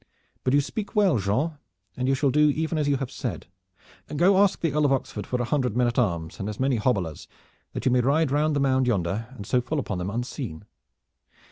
But 0.43 0.55
you 0.55 0.61
speak 0.61 0.95
well, 0.95 1.19
Jean, 1.19 1.57
and 1.95 2.07
you 2.07 2.15
shall 2.15 2.31
do 2.31 2.49
even 2.49 2.79
as 2.79 2.87
you 2.87 2.97
have 2.97 3.11
said. 3.11 3.45
Go 4.15 4.35
ask 4.39 4.59
the 4.59 4.73
Earl 4.73 4.85
of 4.85 4.91
Oxford 4.91 5.27
for 5.27 5.39
a 5.39 5.45
hundred 5.45 5.77
men 5.77 5.85
at 5.85 5.99
arms 5.99 6.39
and 6.39 6.49
as 6.49 6.59
many 6.59 6.77
hobblers, 6.77 7.27
that 7.73 7.85
you 7.85 7.91
may 7.91 8.01
ride 8.01 8.31
round 8.31 8.55
the 8.55 8.59
mound 8.59 8.87
yonder, 8.87 9.27
and 9.29 9.45
so 9.45 9.61
fall 9.61 9.77
upon 9.77 9.99
them 9.99 10.09
unseen. 10.09 10.65